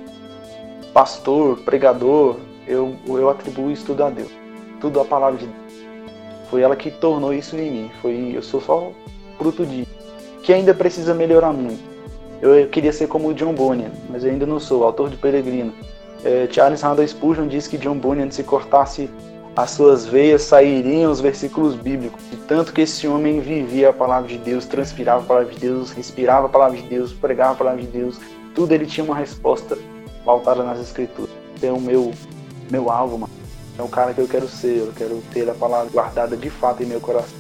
[0.93, 4.31] pastor, pregador, eu, eu atribuo isso tudo a Deus.
[4.79, 5.60] Tudo a palavra de Deus.
[6.51, 7.91] Foi ela que tornou isso em mim.
[8.01, 8.91] Foi, eu sou só
[9.37, 9.87] fruto de
[10.43, 11.81] que ainda precisa melhorar muito.
[12.41, 15.73] Eu, eu queria ser como o John Bunyan, mas ainda não sou, autor de Peregrino.
[16.25, 19.09] É, Charles Randall Spurgeon disse que John Bunyan, se cortasse
[19.55, 22.21] as suas veias, sairiam os versículos bíblicos.
[22.29, 25.91] De tanto que esse homem vivia a palavra de Deus, transpirava a palavra de Deus,
[25.91, 28.19] respirava a palavra de Deus, pregava a palavra de Deus.
[28.53, 29.77] Tudo ele tinha uma resposta
[30.25, 31.31] pautada nas escrituras.
[31.61, 32.11] É o meu,
[32.69, 33.40] meu alvo, mano.
[33.77, 36.83] É o cara que eu quero ser, eu quero ter a palavra guardada de fato
[36.83, 37.39] em meu coração.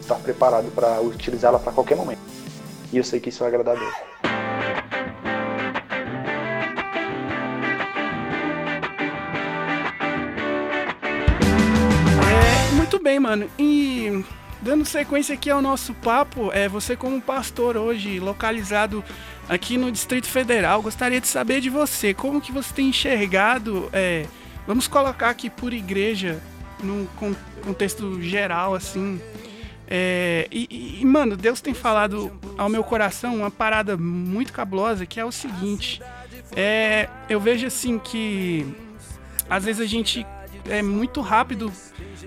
[0.00, 2.20] Estar preparado para utilizá-la para qualquer momento.
[2.92, 3.94] E eu sei que isso vai agradar a Deus.
[12.28, 13.48] É, muito bem, mano.
[13.58, 14.24] E
[14.60, 19.02] dando sequência aqui ao nosso papo, é você como pastor hoje, localizado
[19.48, 20.82] aqui no Distrito Federal.
[20.82, 24.26] Gostaria de saber de você, como que você tem enxergado, é,
[24.66, 26.40] vamos colocar aqui por igreja,
[26.82, 27.06] num
[27.62, 29.20] contexto geral, assim.
[29.86, 35.18] É, e, e, mano, Deus tem falado ao meu coração uma parada muito cabulosa, que
[35.18, 36.00] é o seguinte.
[36.54, 38.66] É, eu vejo assim que
[39.48, 40.24] às vezes a gente
[40.68, 41.72] é muito rápido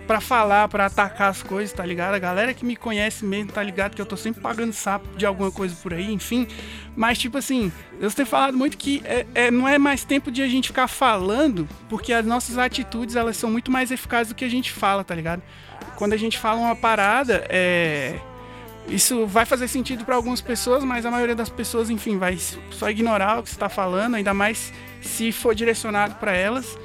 [0.08, 2.14] para falar, para atacar as coisas, tá ligado?
[2.14, 5.26] A galera que me conhece mesmo tá ligado que eu tô sempre pagando sapo de
[5.26, 6.48] alguma coisa por aí, enfim.
[6.96, 10.42] Mas, tipo assim, Deus tem falado muito que é, é, não é mais tempo de
[10.42, 14.46] a gente ficar falando, porque as nossas atitudes elas são muito mais eficazes do que
[14.46, 15.42] a gente fala, tá ligado?
[15.96, 18.20] quando a gente fala uma parada, é,
[18.88, 22.38] isso vai fazer sentido para algumas pessoas, mas a maioria das pessoas, enfim, vai
[22.72, 26.78] só ignorar o que você está falando, ainda mais se for direcionado para elas.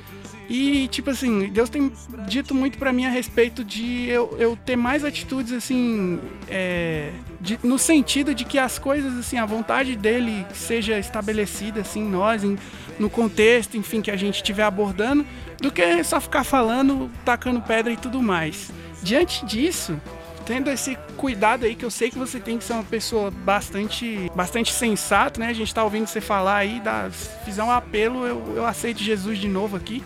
[0.48, 1.92] E, tipo assim, Deus tem
[2.26, 7.58] dito muito para mim a respeito de eu, eu ter mais atitudes, assim, é, de,
[7.62, 12.56] no sentido de que as coisas, assim, a vontade dele seja estabelecida, assim, nós, em,
[12.98, 15.26] no contexto, enfim, que a gente estiver abordando,
[15.60, 18.70] do que só ficar falando, tacando pedra e tudo mais.
[19.02, 20.00] Diante disso,
[20.46, 24.30] tendo esse cuidado aí que eu sei que você tem que ser uma pessoa bastante
[24.34, 25.48] bastante sensata, né?
[25.48, 27.10] A gente tá ouvindo você falar aí, dá,
[27.44, 30.02] fizer um apelo, eu, eu aceito Jesus de novo aqui.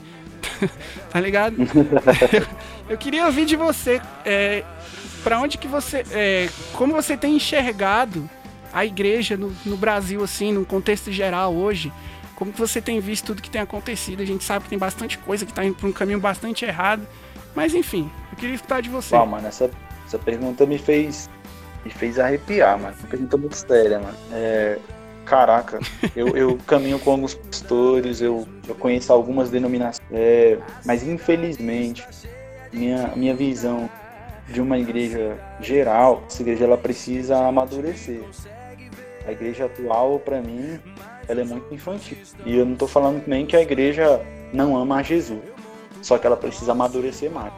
[1.11, 1.57] tá ligado?
[1.61, 2.47] eu,
[2.91, 4.65] eu, queria ouvir de você, é,
[5.23, 8.29] para onde que você, é, como você tem enxergado
[8.73, 11.93] a igreja no, no, Brasil, assim, no contexto geral hoje?
[12.35, 14.23] Como que você tem visto tudo que tem acontecido?
[14.23, 17.07] A gente sabe que tem bastante coisa que tá indo para um caminho bastante errado.
[17.55, 19.15] Mas enfim, eu queria escutar de você.
[19.15, 19.71] Uau, mano, essa,
[20.07, 21.29] essa pergunta me fez
[21.85, 22.95] me fez arrepiar, mano.
[22.99, 24.17] Uma pergunta muito séria, mano.
[24.33, 24.79] É,
[25.25, 25.79] caraca,
[26.15, 32.07] eu, eu caminho com alguns pastores, eu, eu conheço algumas denominações, é, mas infelizmente
[32.73, 33.89] minha, minha visão
[34.49, 38.23] de uma igreja geral, essa igreja ela precisa amadurecer.
[39.27, 40.81] A igreja atual, para mim,
[41.29, 42.19] ela é muito infantil.
[42.45, 44.21] E eu não estou falando nem que a igreja
[44.53, 45.41] não ama a Jesus,
[46.03, 47.53] só que ela precisa amadurecer mais.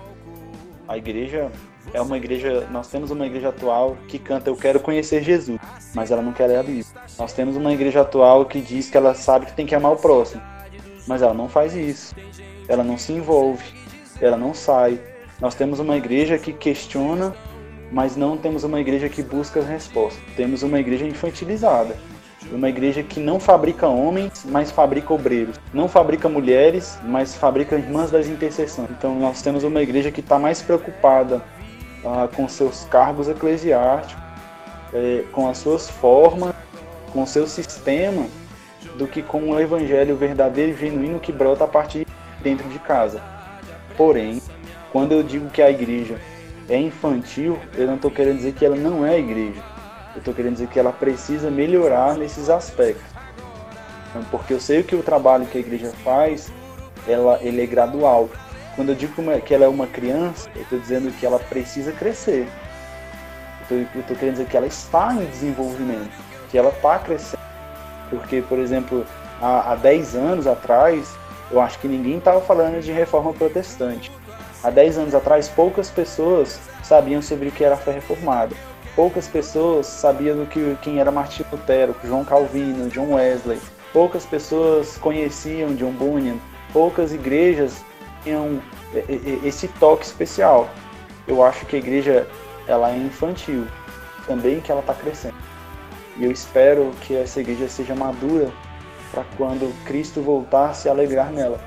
[0.86, 1.50] A igreja
[1.92, 5.58] é uma igreja, nós temos uma igreja atual que canta eu quero conhecer Jesus,
[5.94, 6.84] mas ela não quer ler a Bíblia.
[7.18, 9.96] Nós temos uma igreja atual que diz que ela sabe que tem que amar o
[9.96, 10.42] próximo,
[11.06, 12.14] mas ela não faz isso.
[12.66, 13.64] Ela não se envolve,
[14.20, 14.98] ela não sai.
[15.40, 17.34] Nós temos uma igreja que questiona,
[17.92, 20.22] mas não temos uma igreja que busca as respostas.
[20.36, 21.96] Temos uma igreja infantilizada.
[22.52, 25.58] Uma igreja que não fabrica homens, mas fabrica obreiros.
[25.72, 28.90] Não fabrica mulheres, mas fabrica irmãs das intercessões.
[28.90, 31.42] Então nós temos uma igreja que está mais preocupada
[32.04, 34.22] ah, com seus cargos eclesiásticos,
[34.92, 36.54] é, com as suas formas,
[37.12, 38.26] com o seu sistema,
[38.96, 42.78] do que com o evangelho verdadeiro e genuíno que brota a partir de dentro de
[42.78, 43.20] casa.
[43.96, 44.40] Porém,
[44.92, 46.20] quando eu digo que a igreja
[46.68, 49.62] é infantil, eu não estou querendo dizer que ela não é igreja.
[50.14, 53.04] Eu estou querendo dizer que ela precisa melhorar nesses aspectos.
[54.30, 56.52] Porque eu sei que o trabalho que a igreja faz,
[57.08, 58.28] ela, ele é gradual.
[58.74, 62.48] Quando eu digo que ela é uma criança, eu estou dizendo que ela precisa crescer.
[63.70, 66.10] Eu estou querendo dizer que ela está em desenvolvimento,
[66.50, 67.42] que ela está crescendo.
[68.10, 69.06] Porque, por exemplo,
[69.40, 71.14] há, há 10 anos atrás,
[71.50, 74.10] eu acho que ninguém estava falando de reforma protestante.
[74.62, 78.56] Há 10 anos atrás, poucas pessoas sabiam sobre o que era a fé reformada.
[78.96, 83.60] Poucas pessoas sabiam do que, quem era Martin Lutero, João Calvino, John Wesley.
[83.92, 86.36] Poucas pessoas conheciam John Bunyan.
[86.72, 87.84] Poucas igrejas
[88.24, 88.60] tinham
[88.92, 89.02] é, é,
[89.44, 90.68] é, esse toque especial.
[91.28, 92.26] Eu acho que a igreja
[92.66, 93.66] ela é infantil,
[94.26, 95.36] também que ela está crescendo.
[96.16, 98.50] E eu espero que essa igreja seja madura
[99.12, 101.60] para quando Cristo voltar se alegrar nela.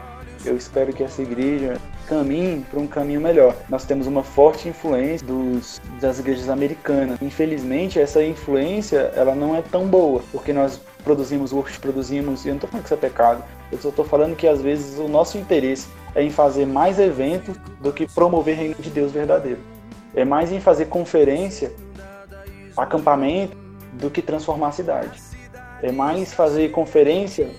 [0.44, 3.56] Eu espero que essa igreja caminhe para um caminho melhor.
[3.70, 7.22] Nós temos uma forte influência dos, das igrejas americanas.
[7.22, 12.56] Infelizmente, essa influência ela não é tão boa, porque nós produzimos worship, produzimos, eu não
[12.58, 15.38] estou falando que isso é pecado, eu só estou falando que às vezes o nosso
[15.38, 19.60] interesse é em fazer mais eventos do que promover o reino de Deus verdadeiro.
[20.16, 21.72] É mais em fazer conferência,
[22.76, 23.58] acampamento,
[23.94, 25.22] do que transformar a cidade.
[25.82, 27.50] É mais fazer conferência,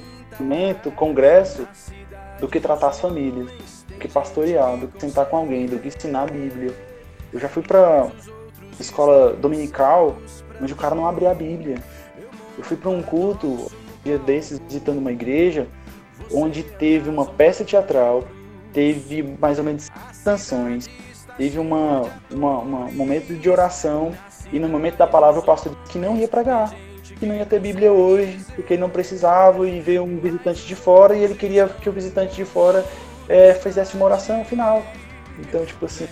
[0.96, 1.66] congresso,
[2.40, 6.22] do que tratar as famílias, que pastorear, do que sentar com alguém, do que ensinar
[6.22, 6.72] a Bíblia.
[7.32, 8.10] Eu já fui para
[8.80, 10.16] escola dominical
[10.60, 11.76] onde o cara não abria a Bíblia.
[12.56, 13.70] Eu fui para um culto,
[14.04, 15.66] dia desses, visitando uma igreja,
[16.32, 18.24] onde teve uma peça teatral
[18.72, 19.88] teve mais ou menos
[20.24, 20.88] canções,
[21.36, 24.12] teve uma, uma, uma, um momento de oração
[24.52, 26.74] e no momento da palavra o pastor disse que não ia pregar,
[27.18, 30.74] que não ia ter Bíblia hoje, porque ele não precisava e veio um visitante de
[30.74, 32.84] fora e ele queria que o visitante de fora
[33.28, 34.82] é, fizesse uma oração final.
[35.38, 36.08] Então, tipo assim,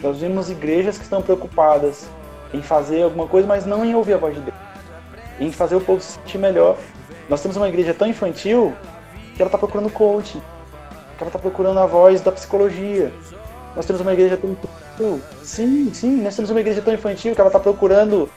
[0.00, 2.08] nós vemos igrejas que estão preocupadas
[2.52, 4.56] em fazer alguma coisa, mas não em ouvir a voz de Deus,
[5.38, 6.76] em fazer o povo se sentir melhor.
[7.28, 8.74] Nós temos uma igreja tão infantil
[9.34, 10.42] que ela está procurando coaching
[11.20, 13.12] ela está procurando a voz da psicologia.
[13.76, 15.20] Nós temos uma igreja tão infantil.
[15.44, 18.28] Sim, sim, nós temos uma igreja tão infantil que ela está procurando.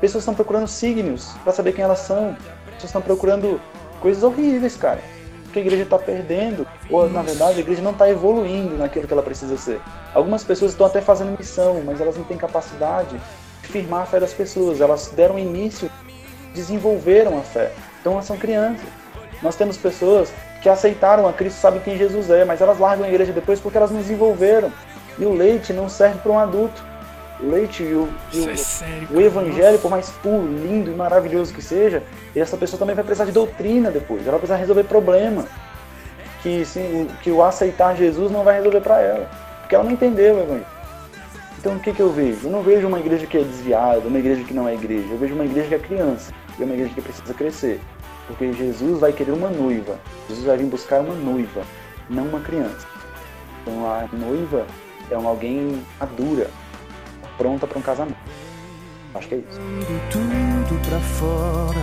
[0.00, 2.36] Pessoas estão procurando signos para saber quem elas são.
[2.64, 3.60] Pessoas estão procurando
[4.00, 5.00] coisas horríveis, cara.
[5.52, 9.12] Que a igreja está perdendo, ou na verdade a igreja não está evoluindo naquilo que
[9.12, 9.80] ela precisa ser.
[10.14, 13.20] Algumas pessoas estão até fazendo missão, mas elas não têm capacidade
[13.62, 14.80] de firmar a fé das pessoas.
[14.80, 15.90] Elas deram início,
[16.54, 17.72] desenvolveram a fé.
[18.00, 18.86] Então elas são crianças.
[19.42, 23.08] Nós temos pessoas que aceitaram a Cristo sabem quem Jesus é, mas elas largam a
[23.08, 24.72] igreja depois porque elas não desenvolveram.
[25.18, 26.82] E o leite não serve para um adulto.
[27.42, 29.08] O leite e o, e é sério.
[29.10, 32.02] o evangelho, por mais puro, lindo e maravilhoso que seja,
[32.36, 34.22] essa pessoa também vai precisar de doutrina depois.
[34.22, 35.46] Ela vai precisar resolver problema.
[36.42, 39.28] Que, sim, o- que o aceitar Jesus não vai resolver para ela.
[39.60, 40.66] Porque ela não entendeu o evangelho.
[41.58, 42.46] Então o que, que eu vejo?
[42.46, 45.06] Eu não vejo uma igreja que é desviada, uma igreja que não é igreja.
[45.10, 46.32] Eu vejo uma igreja que é criança.
[46.58, 47.80] E uma igreja que precisa crescer.
[48.26, 49.98] Porque Jesus vai querer uma noiva.
[50.28, 51.62] Jesus vai vir buscar uma noiva,
[52.10, 52.86] não uma criança.
[53.62, 54.66] Então a noiva
[55.10, 56.48] é alguém madura,
[57.42, 58.16] pronta para um casamento.
[59.14, 59.60] Acho que é isso.
[60.12, 61.80] Tudo pra fora.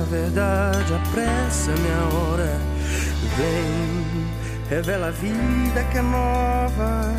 [0.00, 2.60] A verdade apressa minha hora.
[3.36, 4.26] Vem,
[4.68, 7.12] revela a vida que é nova.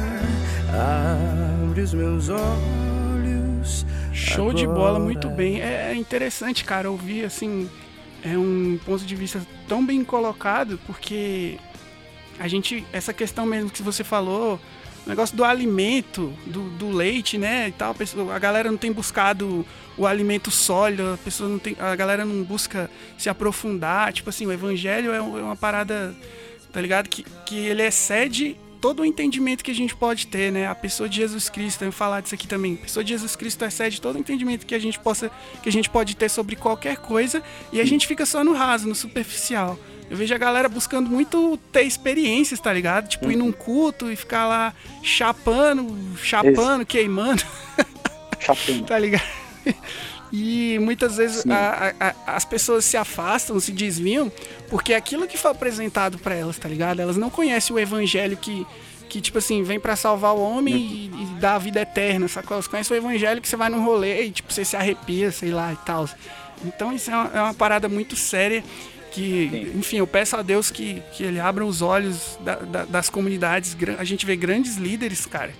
[1.64, 3.86] Abre os meus olhos.
[4.12, 4.80] Show de agora.
[4.80, 5.62] bola, muito bem.
[5.62, 7.70] É é interessante, cara, ouvir assim.
[8.22, 11.58] É um ponto de vista tão bem colocado, porque
[12.38, 12.86] a gente.
[12.92, 14.60] Essa questão mesmo que você falou,
[15.08, 17.70] o negócio do alimento, do, do leite, né?
[17.70, 17.96] E tal,
[18.34, 19.66] a, galera não tem buscado
[19.98, 21.78] o alimento sólido, a pessoa não tem.
[21.80, 24.12] A galera não busca se aprofundar.
[24.12, 26.14] Tipo assim, o evangelho é é uma parada,
[26.74, 27.08] tá ligado?
[27.08, 30.68] Que, que ele excede todo o entendimento que a gente pode ter, né?
[30.68, 32.74] A pessoa de Jesus Cristo, eu vou falar disso aqui também.
[32.74, 35.32] A pessoa de Jesus Cristo excede todo o entendimento que a gente possa,
[35.64, 37.42] que a gente pode ter sobre qualquer coisa
[37.72, 39.80] e a gente fica só no raso, no superficial.
[40.10, 43.08] Eu vejo a galera buscando muito ter experiências, tá ligado?
[43.10, 47.44] Tipo, ir num culto e ficar lá chapando, chapando, queimando,
[48.40, 48.84] Chapinha.
[48.88, 49.24] tá ligado?
[50.32, 54.32] E muitas vezes a- a- as pessoas se afastam, se desviam,
[54.70, 57.00] porque aquilo que foi apresentado pra elas, tá ligado?
[57.00, 58.66] Elas não conhecem o evangelho que,
[59.10, 62.56] que tipo assim, vem pra salvar o homem e, e dar a vida eterna, sacou?
[62.56, 65.52] Elas conhecem o evangelho que você vai num rolê e, tipo, você se arrepia, sei
[65.52, 66.10] lá e tal.
[66.66, 68.64] Então isso é uma, é uma parada muito séria
[69.18, 69.80] que, Sim.
[69.80, 73.76] enfim, eu peço a Deus que, que ele abra os olhos da- da- das comunidades.
[73.98, 75.52] A gente vê grandes líderes, cara,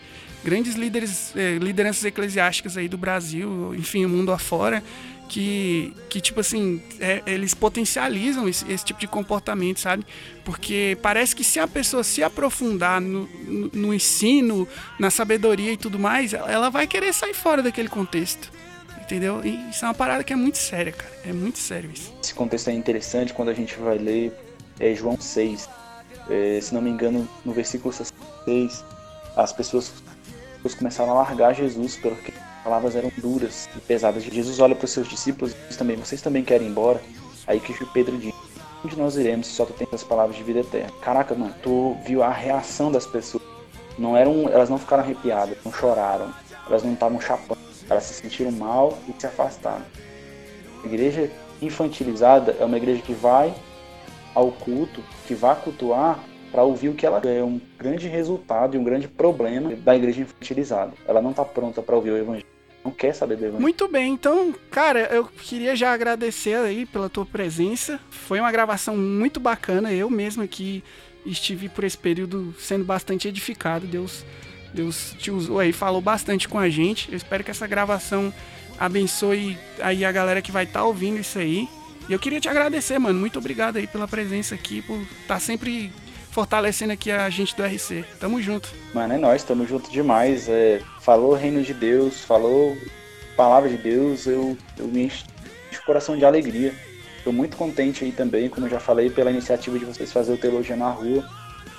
[0.44, 4.84] grandes líderes, eh, lideranças eclesiásticas aí do Brasil, enfim, o mundo afora,
[5.28, 10.06] que, que tipo assim, é, eles potencializam esse, esse tipo de comportamento, sabe?
[10.46, 14.66] Porque parece que se a pessoa se aprofundar no, no, no ensino,
[14.98, 18.50] na sabedoria e tudo mais, ela vai querer sair fora daquele contexto.
[19.08, 19.40] Entendeu?
[19.42, 21.14] E isso é uma parada que é muito séria, cara.
[21.26, 22.14] É muito sério isso.
[22.22, 24.38] Esse contexto é interessante quando a gente vai ler
[24.82, 25.70] é, João 6.
[26.30, 28.84] É, se não me engano, no versículo 6,
[29.38, 34.24] as pessoas, as pessoas começaram a largar Jesus porque as palavras eram duras e pesadas.
[34.24, 37.02] Jesus olha para os seus discípulos e diz também: Vocês também querem ir embora?
[37.48, 38.36] Aí que Pedro diz:
[38.84, 40.92] Onde nós iremos se só tu tens as palavras de vida eterna?
[41.02, 43.44] Caraca, mano, tu viu a reação das pessoas.
[43.98, 46.34] Não eram, elas não ficaram arrepiadas, não choraram,
[46.68, 47.58] elas não estavam chapando,
[47.90, 49.86] elas se sentiram mal e se afastaram.
[50.84, 51.30] A igreja
[51.62, 53.54] infantilizada é uma igreja que vai
[54.34, 56.20] ao culto, que vai cultuar
[56.52, 60.22] para ouvir o que ela é um grande resultado e um grande problema da igreja
[60.22, 60.94] infantilizada.
[61.08, 62.46] Ela não está pronta para ouvir o evangelho,
[62.84, 63.62] não quer saber do evangelho.
[63.62, 68.00] Muito bem, então, cara, eu queria já agradecer aí pela tua presença.
[68.10, 69.92] Foi uma gravação muito bacana.
[69.92, 70.84] Eu mesmo aqui
[71.26, 73.86] estive por esse período sendo bastante edificado.
[73.86, 74.24] Deus,
[74.78, 77.10] Deus te usou aí, falou bastante com a gente.
[77.12, 78.32] Eu espero que essa gravação
[78.80, 81.68] abençoe aí a galera que vai estar ouvindo isso aí.
[82.08, 83.20] E eu queria te agradecer, mano.
[83.20, 85.92] Muito obrigado aí pela presença aqui, por estar sempre
[86.30, 88.06] fortalecendo aqui a gente do RC.
[88.20, 88.70] Tamo junto.
[88.94, 90.48] Mano, é nós, estamos juntos demais.
[90.48, 92.78] É, falou reino de Deus, falou
[93.36, 95.26] palavra de Deus, eu, eu me encho
[95.72, 96.74] de coração de alegria.
[97.18, 100.76] Estou muito contente aí também, como já falei, pela iniciativa de vocês fazer o Teologia
[100.76, 101.28] na Rua.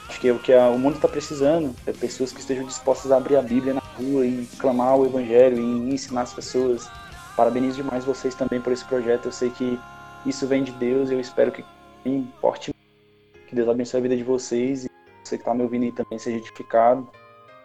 [0.08, 3.12] Acho que é o que a- o mundo está precisando, é pessoas que estejam dispostas
[3.12, 6.88] a abrir a Bíblia na rua e clamar o Evangelho e ensinar as pessoas.
[7.36, 9.26] Parabenizo demais vocês também por esse projeto.
[9.26, 9.78] Eu sei que
[10.24, 11.64] isso vem de Deus e eu espero que
[12.04, 12.72] importe
[13.46, 14.90] que Deus abençoe a vida de vocês e
[15.22, 17.06] você que está me ouvindo aí também seja edificado.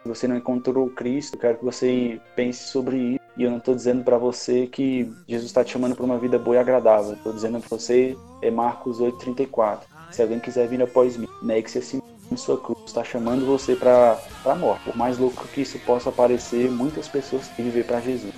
[0.02, 3.24] Se você não encontrou Cristo, eu quero que você pense sobre isso.
[3.36, 6.38] E eu não estou dizendo para você que Jesus está te chamando para uma vida
[6.38, 7.14] boa e agradável.
[7.14, 9.80] Estou dizendo para você, é Marcos 8,34.
[10.12, 12.78] Se alguém quiser vir após mim, negue-se a si mesmo sua cruz.
[12.86, 14.84] Está chamando você para a morte.
[14.84, 18.34] Por mais louco que isso possa parecer, muitas pessoas querem viver para Jesus.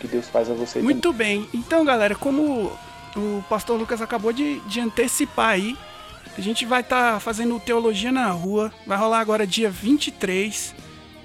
[0.00, 0.84] Que Deus faz a você também.
[0.84, 1.48] Muito bem.
[1.54, 2.72] Então, galera, como
[3.16, 5.76] o pastor Lucas acabou de, de antecipar aí,
[6.36, 8.72] a gente vai estar fazendo Teologia na Rua.
[8.86, 10.74] Vai rolar agora dia 23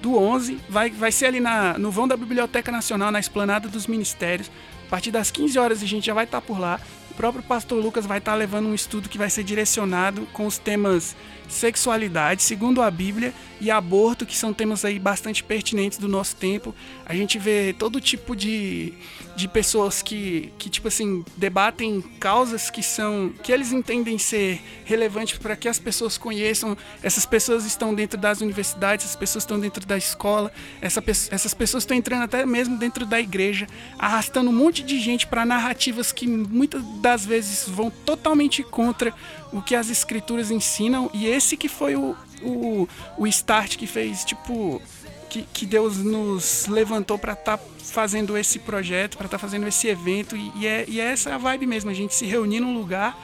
[0.00, 0.60] do 11.
[0.68, 4.50] Vai, vai ser ali na, no vão da Biblioteca Nacional, na Esplanada dos Ministérios.
[4.86, 6.80] A partir das 15 horas a gente já vai estar tá por lá.
[7.10, 10.46] O próprio pastor Lucas vai estar tá levando um estudo que vai ser direcionado com
[10.46, 11.16] os temas
[11.48, 16.74] sexualidade, segundo a Bíblia, e aborto, que são temas aí bastante pertinentes do nosso tempo.
[17.04, 18.92] A gente vê todo tipo de,
[19.34, 25.38] de pessoas que, que, tipo assim, debatem causas que são que eles entendem ser relevantes
[25.38, 26.76] para que as pessoas conheçam.
[27.02, 31.82] Essas pessoas estão dentro das universidades, essas pessoas estão dentro da escola, essa, essas pessoas
[31.82, 33.66] estão entrando até mesmo dentro da igreja,
[33.98, 39.12] arrastando um monte de gente para narrativas que muitas das vezes vão totalmente contra
[39.52, 44.24] o que as escrituras ensinam e esse que foi o, o, o start que fez,
[44.24, 44.82] tipo,
[45.28, 49.66] que, que Deus nos levantou para estar tá fazendo esse projeto, para estar tá fazendo
[49.66, 50.36] esse evento.
[50.36, 53.16] E, e, é, e é essa a vibe mesmo, a gente se reunir num lugar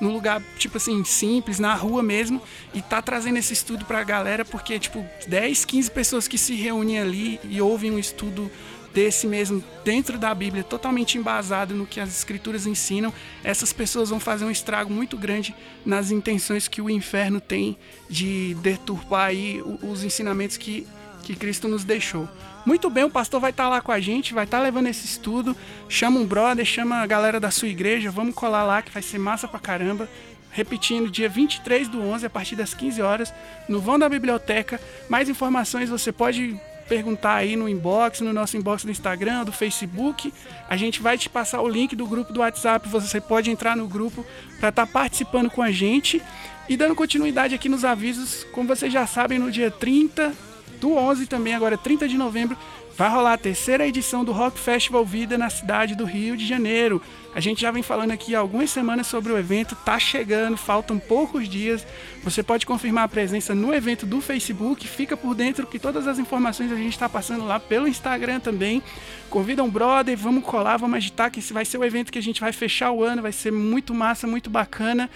[0.00, 2.40] num lugar, tipo assim, simples, na rua mesmo,
[2.72, 7.00] e tá trazendo esse estudo pra galera, porque, tipo, 10, 15 pessoas que se reúnem
[7.00, 8.50] ali e ouvem um estudo
[8.92, 13.12] desse mesmo dentro da Bíblia, totalmente embasado no que as escrituras ensinam,
[13.44, 17.76] essas pessoas vão fazer um estrago muito grande nas intenções que o inferno tem
[18.08, 20.86] de deturpar aí os ensinamentos que,
[21.22, 22.28] que Cristo nos deixou.
[22.66, 24.88] Muito bem, o pastor vai estar tá lá com a gente, vai estar tá levando
[24.88, 25.56] esse estudo.
[25.88, 29.18] Chama um brother, chama a galera da sua igreja, vamos colar lá que vai ser
[29.18, 30.08] massa pra caramba
[30.50, 33.34] repetindo, dia 23 do 11, a partir das 15 horas,
[33.68, 34.80] no vão da biblioteca.
[35.08, 36.58] Mais informações você pode
[36.88, 40.32] perguntar aí no inbox, no nosso inbox do Instagram, do Facebook.
[40.68, 42.88] A gente vai te passar o link do grupo do WhatsApp.
[42.88, 44.24] Você pode entrar no grupo
[44.58, 46.22] para estar tá participando com a gente.
[46.68, 50.32] E dando continuidade aqui nos avisos, como vocês já sabem, no dia 30
[50.78, 52.56] do 11 também, agora 30 de novembro,
[52.98, 57.00] vai rolar a terceira edição do Rock Festival Vida na cidade do Rio de Janeiro.
[57.32, 60.98] A gente já vem falando aqui há algumas semanas sobre o evento, tá chegando, faltam
[60.98, 61.86] poucos dias.
[62.24, 66.18] Você pode confirmar a presença no evento do Facebook, fica por dentro que todas as
[66.18, 68.82] informações a gente está passando lá pelo Instagram também.
[69.30, 72.22] Convida um brother, vamos colar, vamos agitar, que esse vai ser o evento que a
[72.22, 75.08] gente vai fechar o ano, vai ser muito massa, muito bacana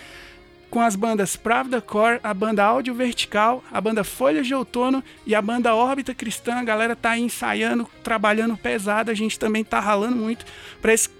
[0.72, 5.34] com as bandas Pravda Core, a banda Áudio Vertical, a banda Folhas de Outono e
[5.34, 6.54] a banda Órbita Cristã.
[6.54, 10.46] A galera tá aí ensaiando, trabalhando pesado, a gente também tá ralando muito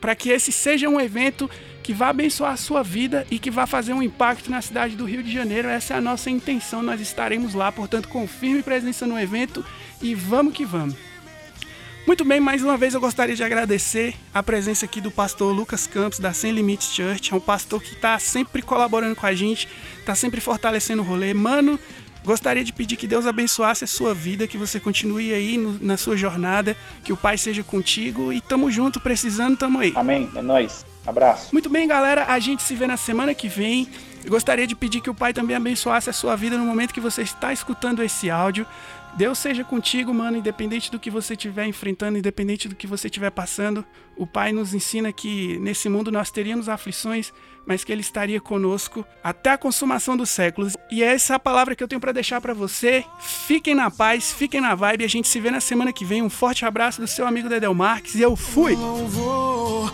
[0.01, 1.51] para que esse seja um evento
[1.83, 5.05] que vá abençoar a sua vida e que vá fazer um impacto na cidade do
[5.05, 5.69] Rio de Janeiro.
[5.69, 9.63] Essa é a nossa intenção, nós estaremos lá, portanto, confirme presença no evento
[10.01, 11.12] e vamos que vamos.
[12.07, 15.87] Muito bem, mais uma vez eu gostaria de agradecer a presença aqui do pastor Lucas
[15.87, 17.33] Campos, da Sem Limites Church.
[17.33, 19.69] É um pastor que está sempre colaborando com a gente,
[20.01, 21.33] está sempre fortalecendo o rolê.
[21.33, 21.79] Mano,
[22.25, 25.97] gostaria de pedir que Deus abençoasse a sua vida, que você continue aí no, na
[25.97, 29.93] sua jornada, que o Pai seja contigo e tamo junto, precisando, tamo aí.
[29.95, 30.85] Amém, é nóis.
[31.07, 31.49] Abraço.
[31.53, 33.89] Muito bem, galera, a gente se vê na semana que vem.
[34.25, 37.01] Eu gostaria de pedir que o Pai também abençoasse a sua vida no momento que
[37.01, 38.67] você está escutando esse áudio.
[39.15, 43.31] Deus seja contigo, mano, independente do que você estiver enfrentando, independente do que você estiver
[43.31, 43.85] passando.
[44.17, 47.33] O Pai nos ensina que nesse mundo nós teríamos aflições,
[47.67, 50.77] mas que Ele estaria conosco até a consumação dos séculos.
[50.91, 53.05] E é essa a palavra que eu tenho para deixar para você.
[53.21, 55.05] Fiquem na paz, fiquem na vibe.
[55.05, 56.23] A gente se vê na semana que vem.
[56.23, 58.75] Um forte abraço do seu amigo Dedel Marques e eu fui!
[58.75, 59.93] Louvor,